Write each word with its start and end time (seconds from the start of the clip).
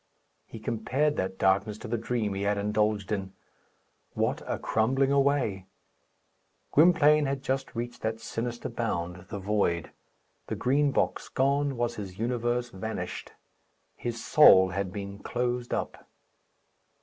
He 0.47 0.57
compared 0.57 1.15
that 1.17 1.37
darkness 1.37 1.77
to 1.77 1.87
the 1.87 1.95
dream 1.95 2.33
he 2.33 2.41
had 2.41 2.57
indulged 2.57 3.11
in. 3.11 3.33
What 4.13 4.41
a 4.51 4.57
crumbling 4.57 5.11
away! 5.11 5.67
Gwynplaine 6.71 7.27
had 7.27 7.43
just 7.43 7.75
reached 7.75 8.01
that 8.01 8.19
sinister 8.19 8.67
bound 8.67 9.27
the 9.29 9.37
void. 9.37 9.91
The 10.47 10.55
Green 10.55 10.91
Box 10.91 11.29
gone 11.29 11.77
was 11.77 11.97
his 11.97 12.17
universe 12.17 12.71
vanished. 12.71 13.33
His 13.95 14.25
soul 14.25 14.69
had 14.69 14.91
been 14.91 15.19
closed 15.19 15.71
up. 15.71 16.09